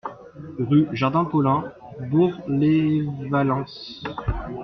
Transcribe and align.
Rue 0.57 0.87
Jardin 0.93 1.25
Paulin, 1.25 1.63
Bourg-lès-Valence 2.09 4.01